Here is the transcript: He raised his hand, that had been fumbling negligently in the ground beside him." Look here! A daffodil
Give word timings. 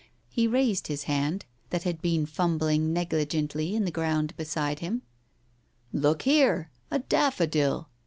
He 0.31 0.47
raised 0.47 0.87
his 0.87 1.03
hand, 1.03 1.45
that 1.69 1.83
had 1.83 2.01
been 2.01 2.25
fumbling 2.25 2.91
negligently 2.91 3.75
in 3.75 3.85
the 3.85 3.91
ground 3.91 4.35
beside 4.35 4.79
him." 4.79 5.03
Look 5.93 6.23
here! 6.23 6.71
A 6.89 6.97
daffodil 6.97 7.87